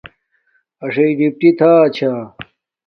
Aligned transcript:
اݵسئ 0.83 1.07
ڈِپٹݵ 1.17 1.49
تھݳ 1.57 1.71
چھݵ. 1.95 2.11